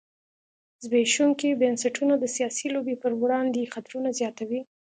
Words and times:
زبېښونکي 0.83 1.49
بنسټونه 1.61 2.13
د 2.19 2.25
سیاسي 2.35 2.67
لوبې 2.75 2.95
پر 3.03 3.11
وړاندې 3.21 3.71
خطرونه 3.73 4.09
زیاتوي. 4.19 4.61